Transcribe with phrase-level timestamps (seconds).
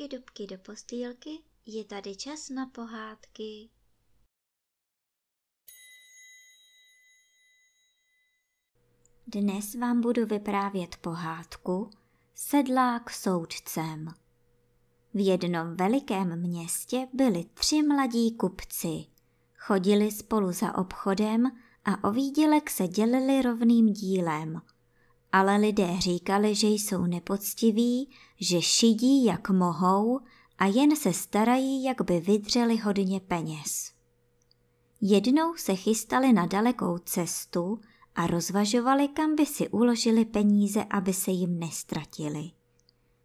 [0.00, 1.30] dubky, dubky do postýlky,
[1.66, 3.70] je tady čas na pohádky.
[9.26, 11.90] Dnes vám budu vyprávět pohádku
[12.34, 14.08] Sedlák soudcem.
[15.14, 19.06] V jednom velikém městě byli tři mladí kupci.
[19.56, 21.46] Chodili spolu za obchodem
[21.84, 24.60] a o výdělek se dělili rovným dílem.
[25.32, 30.20] Ale lidé říkali, že jsou nepoctiví, že šidí jak mohou
[30.58, 33.92] a jen se starají, jak by vydřeli hodně peněz.
[35.00, 37.80] Jednou se chystali na dalekou cestu
[38.14, 42.50] a rozvažovali, kam by si uložili peníze, aby se jim nestratili.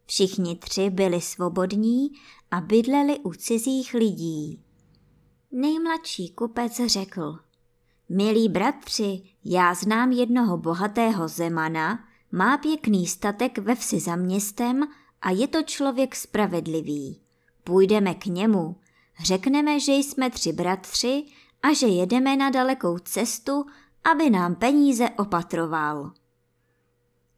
[0.06, 2.09] Všichni tři byli svobodní
[2.52, 4.64] a bydleli u cizích lidí.
[5.52, 7.40] Nejmladší kupec řekl,
[8.09, 12.00] Milí bratři, já znám jednoho bohatého zemana,
[12.31, 14.88] má pěkný statek ve vsi za městem
[15.22, 17.22] a je to člověk spravedlivý.
[17.64, 18.75] Půjdeme k němu,
[19.23, 21.25] řekneme, že jsme tři bratři
[21.64, 23.66] a že jedeme na dalekou cestu,
[24.03, 26.12] aby nám peníze opatroval.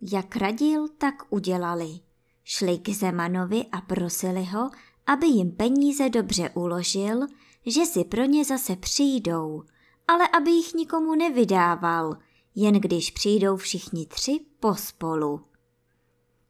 [0.01, 1.99] Jak radil, tak udělali.
[2.43, 4.69] Šli k Zemanovi a prosili ho,
[5.05, 7.27] aby jim peníze dobře uložil,
[7.65, 9.63] že si pro ně zase přijdou,
[10.07, 12.17] ale aby jich nikomu nevydával,
[12.55, 15.41] jen když přijdou všichni tři pospolu.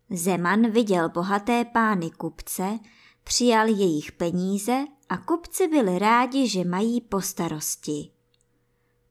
[0.10, 2.80] Zeman viděl bohaté pány kupce,
[3.24, 8.12] přijal jejich peníze a kupci byli rádi, že mají po starosti.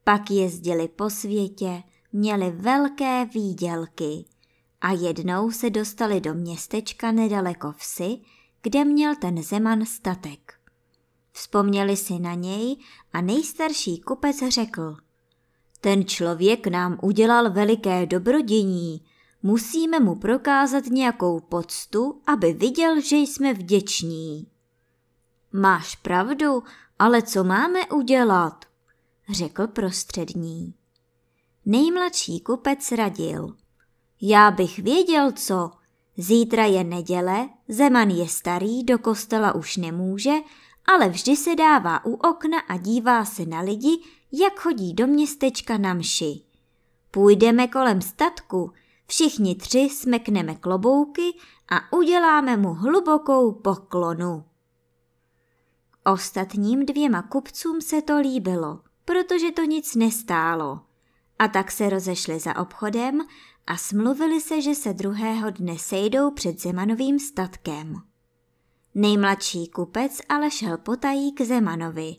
[0.04, 4.24] Pak jezdili po světě, měli velké výdělky
[4.80, 8.18] a jednou se dostali do městečka nedaleko vsi,
[8.62, 10.55] kde měl ten Zeman statek.
[11.36, 12.76] Vzpomněli si na něj
[13.12, 14.96] a nejstarší kupec řekl.
[15.80, 19.04] Ten člověk nám udělal veliké dobrodění,
[19.42, 24.46] musíme mu prokázat nějakou poctu, aby viděl, že jsme vděční.
[25.52, 26.62] Máš pravdu,
[26.98, 28.64] ale co máme udělat?
[29.32, 30.74] řekl prostřední.
[31.66, 33.56] Nejmladší kupec radil.
[34.20, 35.70] Já bych věděl, co.
[36.16, 40.32] Zítra je neděle, Zeman je starý, do kostela už nemůže,
[40.86, 44.02] ale vždy se dává u okna a dívá se na lidi,
[44.32, 46.42] jak chodí do městečka na mši.
[47.10, 48.72] Půjdeme kolem statku,
[49.06, 51.36] všichni tři smekneme klobouky
[51.68, 54.44] a uděláme mu hlubokou poklonu.
[56.04, 60.80] Ostatním dvěma kupcům se to líbilo, protože to nic nestálo.
[61.38, 63.20] A tak se rozešli za obchodem
[63.66, 68.02] a smluvili se, že se druhého dne sejdou před Zemanovým statkem.
[68.98, 72.16] Nejmladší kupec ale šel potají k Zemanovi.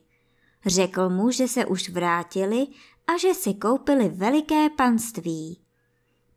[0.65, 2.67] Řekl mu, že se už vrátili
[3.07, 5.59] a že si koupili veliké panství.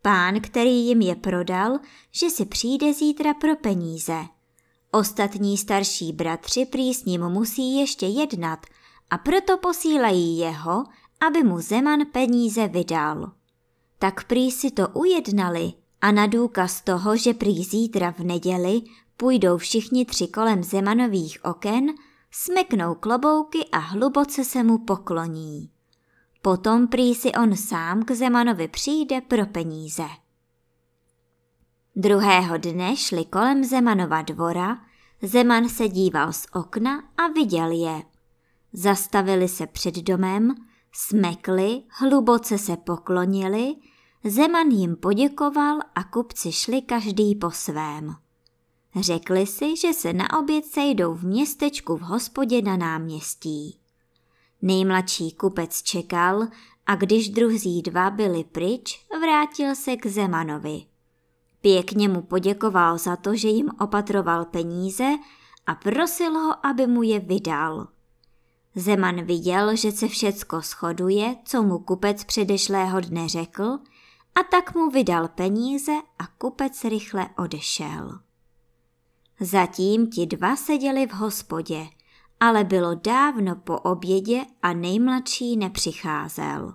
[0.03, 1.79] Pán, který jim je prodal,
[2.11, 4.25] že si přijde zítra pro peníze.
[4.91, 8.67] Ostatní starší bratři prý s ním musí ještě jednat
[9.11, 10.85] a proto posílají jeho,
[11.27, 13.33] aby mu Zeman peníze vydal.
[13.99, 18.83] Tak prý si to ujednali a na důkaz toho, že prý zítra v neděli
[19.21, 21.87] půjdou všichni tři kolem Zemanových oken,
[22.31, 25.71] smeknou klobouky a hluboce se mu pokloní.
[26.43, 30.05] Potom prý si on sám k Zemanovi přijde pro peníze.
[31.97, 34.79] Druhého dne šli kolem Zemanova dvora,
[35.23, 38.03] Zeman se díval z okna a viděl je.
[38.73, 40.55] Zastavili se před domem,
[40.93, 43.75] smekli, hluboce se poklonili,
[44.25, 48.15] Zeman jim poděkoval a kupci šli každý po svém.
[48.97, 53.79] Řekli si, že se na oběd sejdou v městečku v hospodě na náměstí.
[54.63, 56.47] Nejmladší kupec čekal
[56.87, 60.83] a když druzí dva byli pryč, vrátil se k Zemanovi.
[61.61, 65.09] Pěkně mu poděkoval za to, že jim opatroval peníze
[65.67, 67.89] a prosil ho, aby mu je vydal.
[68.75, 73.79] Zeman viděl, že se všecko shoduje, co mu kupec předešlého dne řekl,
[74.35, 78.30] a tak mu vydal peníze a kupec rychle odešel.
[79.41, 81.87] Zatím ti dva seděli v hospodě,
[82.41, 86.75] ale bylo dávno po obědě a nejmladší nepřicházel.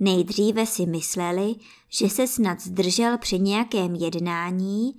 [0.00, 1.54] Nejdříve si mysleli,
[1.88, 4.94] že se snad zdržel při nějakém jednání,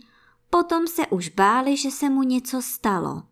[0.50, 3.24] potom se už báli, že se mu něco stalo.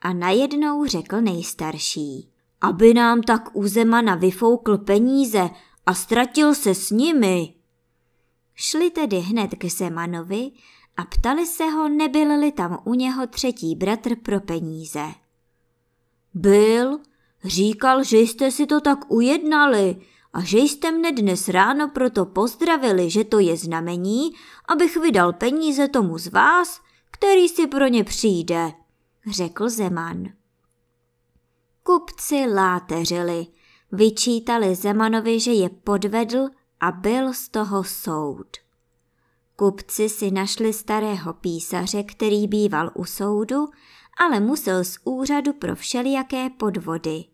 [0.00, 2.30] A najednou řekl nejstarší.
[2.60, 5.50] Aby nám tak u Zemana vyfoukl peníze
[5.86, 7.54] a ztratil se s nimi.
[8.54, 10.50] Šli tedy hned k Zemanovi
[10.96, 15.04] a ptali se ho, nebyl-li tam u něho třetí bratr pro peníze.
[16.34, 17.00] Byl,
[17.44, 19.96] říkal, že jste si to tak ujednali
[20.32, 24.32] a že jste mne dnes ráno proto pozdravili, že to je znamení,
[24.68, 26.80] abych vydal peníze tomu z vás,
[27.10, 28.72] který si pro ně přijde,
[29.30, 30.24] řekl Zeman.
[31.82, 33.46] Kupci láteřili,
[33.92, 36.48] vyčítali Zemanovi, že je podvedl
[36.80, 38.63] a byl z toho soud.
[39.56, 43.68] Kupci si našli starého písaře, který býval u soudu,
[44.18, 47.24] ale musel z úřadu pro všelijaké podvody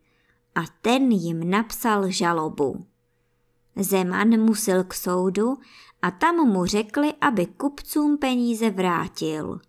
[0.55, 2.85] a ten jim napsal žalobu.
[3.77, 5.59] Zeman musel k soudu
[6.03, 9.61] a tam mu řekli, aby kupcům peníze vrátil.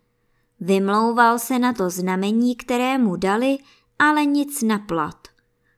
[0.60, 3.58] Vymlouval se na to znamení, které mu dali,
[4.00, 5.28] ale nic na plat.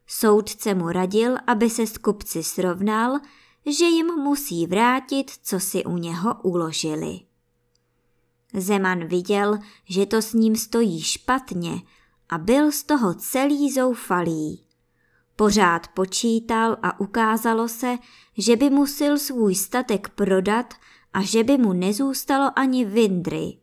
[0.08, 3.20] Soudce mu radil, aby se s kupci srovnal,
[3.66, 7.20] že jim musí vrátit, co si u něho uložili.
[8.54, 11.82] Zeman viděl, že to s ním stojí špatně
[12.30, 14.64] a byl z toho celý zoufalý.
[15.36, 17.98] Pořád počítal a ukázalo se,
[18.38, 20.74] že by musil svůj statek prodat
[21.14, 23.58] a že by mu nezůstalo ani vindry.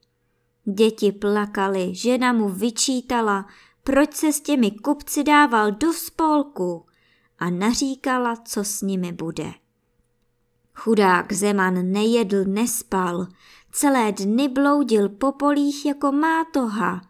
[0.65, 3.47] Děti plakaly, žena mu vyčítala,
[3.85, 6.87] proč se s těmi kupci dával do spolku
[7.39, 9.60] a naříkala, co s nimi bude.
[10.83, 13.27] Chudák Zeman nejedl, nespal,
[13.73, 17.01] celé dny bloudil po polích jako mátoha.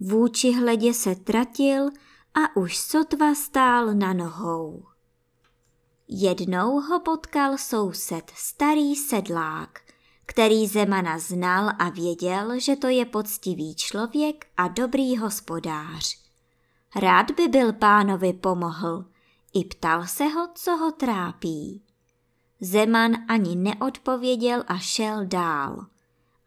[0.00, 1.88] Vůči hledě se tratil
[2.34, 4.84] a už sotva stál na nohou.
[6.08, 9.80] Jednou ho potkal soused, starý sedlák,
[10.26, 16.18] který Zemana znal a věděl, že to je poctivý člověk a dobrý hospodář.
[16.96, 19.04] Rád by byl pánovi pomohl,
[19.54, 21.87] i ptal se ho, co ho trápí.
[22.60, 25.86] Zeman ani neodpověděl a šel dál,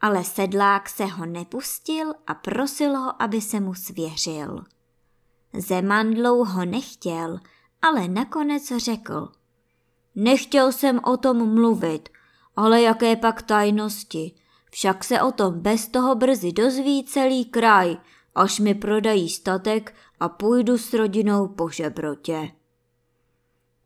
[0.01, 4.63] ale sedlák se ho nepustil a prosil ho, aby se mu svěřil.
[5.53, 7.39] Zeman dlouho nechtěl,
[7.81, 9.31] ale nakonec řekl.
[10.15, 12.09] Nechtěl jsem o tom mluvit,
[12.55, 14.35] ale jaké pak tajnosti.
[14.71, 17.97] Však se o tom bez toho brzy dozví celý kraj,
[18.35, 22.51] až mi prodají statek a půjdu s rodinou po žebrotě.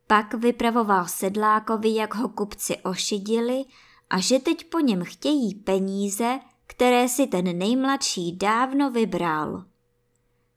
[0.07, 3.65] Pak vypravoval sedlákovi, jak ho kupci ošidili
[4.09, 9.63] a že teď po něm chtějí peníze, které si ten nejmladší dávno vybral.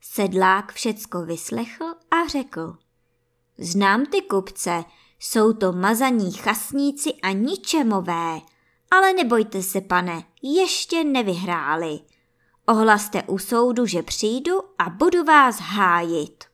[0.00, 2.76] Sedlák všecko vyslechl a řekl.
[3.58, 4.84] Znám ty kupce,
[5.18, 8.40] jsou to mazaní chasníci a ničemové,
[8.90, 12.00] ale nebojte se, pane, ještě nevyhráli.
[12.68, 16.44] Ohlaste u soudu, že přijdu a budu vás hájit.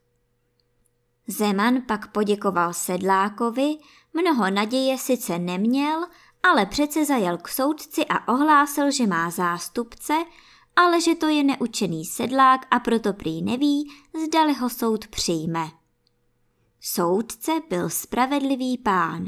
[1.26, 3.76] Zeman pak poděkoval sedlákovi,
[4.12, 6.06] mnoho naděje sice neměl,
[6.42, 10.14] ale přece zajel k soudci a ohlásil, že má zástupce,
[10.76, 13.92] ale že to je neučený sedlák a proto prý neví,
[14.26, 15.70] zdali ho soud přijme.
[16.80, 19.26] Soudce byl spravedlivý pán,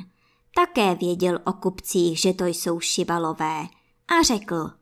[0.55, 3.67] také věděl o kupcích, že to jsou šibalové
[4.09, 4.71] a řekl–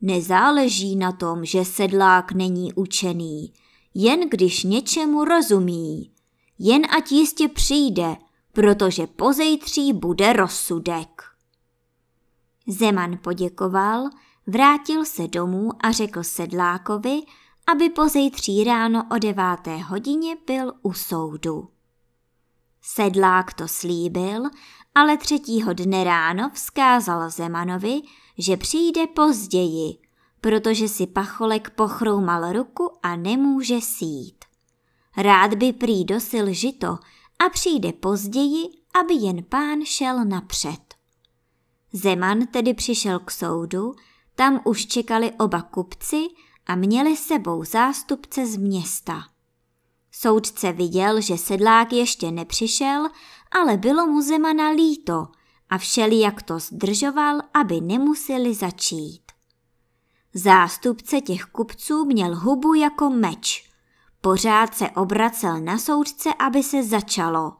[0.00, 3.52] Nezáleží na tom, že sedlák není učený,
[3.94, 6.10] jen když něčemu rozumí.
[6.58, 8.16] Jen ať jistě přijde,
[8.52, 11.22] protože pozejtří bude rozsudek.
[12.66, 14.08] Zeman poděkoval,
[14.46, 17.22] vrátil se domů a řekl sedlákovi,
[17.66, 21.68] aby pozejtří ráno o deváté hodině byl u soudu.
[22.82, 24.42] Sedlák to slíbil,
[24.94, 28.02] ale třetího dne ráno vzkázal Zemanovi,
[28.38, 29.98] že přijde později,
[30.40, 34.45] protože si pacholek pochroumal ruku a nemůže sít.
[35.16, 36.98] Rád by prý dosil žito
[37.38, 38.68] a přijde později,
[39.00, 40.94] aby jen pán šel napřed.
[41.92, 43.94] Zeman tedy přišel k soudu,
[44.34, 46.28] tam už čekali oba kupci
[46.66, 49.22] a měli sebou zástupce z města.
[50.12, 53.08] Soudce viděl, že sedlák ještě nepřišel,
[53.60, 55.26] ale bylo mu Zemana líto
[55.70, 59.22] a všelijak to zdržoval, aby nemuseli začít.
[60.34, 63.70] Zástupce těch kupců měl hubu jako meč.
[64.26, 67.52] Pořád se obracel na soudce, aby se začalo.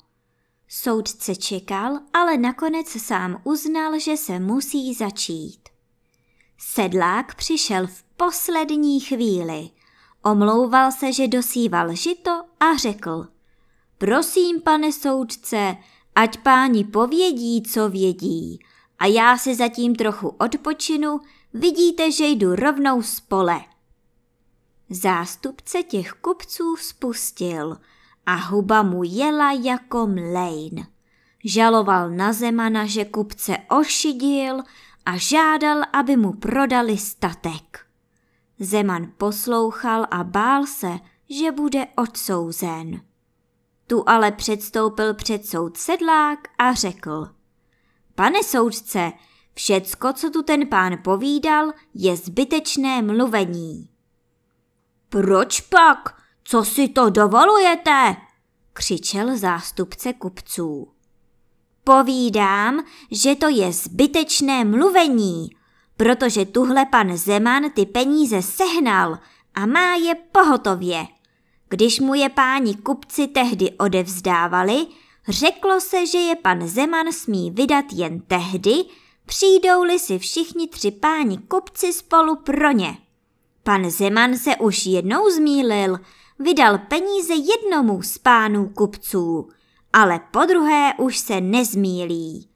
[0.69, 5.69] Soudce čekal, ale nakonec sám uznal, že se musí začít.
[6.59, 9.71] Sedlák přišel v poslední chvíli.
[10.25, 13.27] Omlouval se, že dosíval žito a řekl.
[13.99, 15.77] Prosím, pane soudce,
[16.15, 18.59] ať páni povědí, co vědí.
[18.99, 21.21] A já si zatím trochu odpočinu,
[21.55, 23.61] vidíte, že jdu rovnou z pole.
[24.91, 27.77] Zástupce těch kupců spustil
[28.27, 30.87] a huba mu jela jako mlejn.
[31.45, 34.63] Žaloval na Zemana, že kupce ošidil
[35.07, 37.87] a žádal, aby mu prodali statek.
[38.59, 43.01] Zeman poslouchal a bál se, že bude odsouzen.
[43.87, 47.29] Tu ale předstoupil před soud sedlák a řekl.
[48.15, 49.13] Pane soudce,
[49.55, 53.89] Všecko, co tu ten pán povídal, je zbytečné mluvení.
[55.09, 56.23] Proč pak?
[56.45, 58.17] Co si to dovolujete?
[58.73, 60.89] křičel zástupce kupců.
[61.85, 65.49] Povídám, že to je zbytečné mluvení,
[65.97, 69.19] protože tuhle pan Zeman ty peníze sehnal
[69.55, 71.07] a má je pohotově.
[71.69, 74.87] Když mu je páni kupci tehdy odevzdávali,
[75.29, 78.75] řeklo se, že je pan Zeman smí vydat jen tehdy,
[79.27, 83.06] přijdou-li si všichni tři páni kupci spolu pro ně.
[83.67, 85.99] Pan Zeman se už jednou zmílil,
[86.39, 89.49] vydal peníze jednomu z pánů kupců,
[89.93, 92.49] ale po druhé už se nezmílí.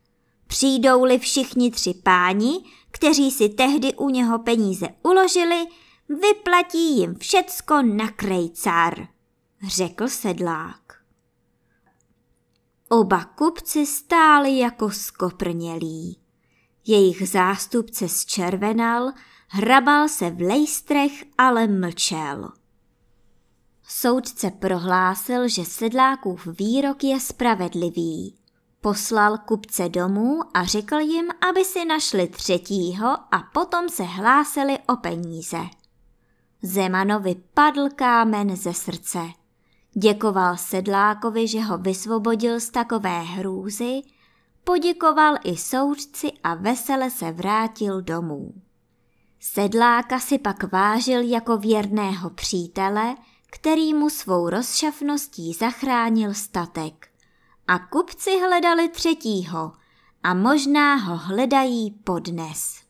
[0.47, 5.67] Přijdou-li všichni tři páni, kteří si tehdy u něho peníze uložili,
[6.09, 9.09] vyplatí jim všecko na krejcar,
[9.67, 10.95] řekl sedlák.
[12.89, 16.19] Oba kupci stáli jako skoprnělí.
[16.87, 19.13] Jejich zástupce zčervenal,
[19.53, 22.53] hrabal se v lejstrech, ale mlčel.
[23.89, 28.35] Soudce prohlásil, že sedlákův výrok je spravedlivý.
[28.81, 34.97] Poslal kupce domů a řekl jim, aby si našli třetího a potom se hlásili o
[34.97, 35.61] peníze.
[36.63, 39.19] Zemanovi padl kámen ze srdce.
[39.93, 44.03] Děkoval sedlákovi, že ho vysvobodil z takové hrůzy,
[44.65, 48.55] poděkoval i soudci a vesele se vrátil domů.
[49.43, 53.17] Sedláka si pak vážil jako věrného přítele,
[53.51, 57.13] který mu svou rozšafností zachránil statek.
[57.67, 59.73] A kupci hledali třetího
[60.23, 62.85] a možná ho hledají podnes.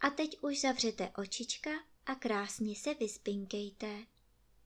[0.00, 1.70] A teď už zavřete očička
[2.06, 4.13] a krásně se vyspinkejte.